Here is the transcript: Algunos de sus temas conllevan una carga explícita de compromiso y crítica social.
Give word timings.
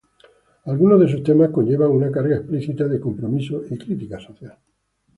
Algunos 0.65 0.99
de 0.99 1.07
sus 1.09 1.21
temas 1.21 1.51
conllevan 1.51 1.91
una 1.91 2.09
carga 2.11 2.35
explícita 2.37 2.87
de 2.87 2.99
compromiso 2.99 3.61
y 3.69 3.77
crítica 3.77 4.19
social. 4.19 4.57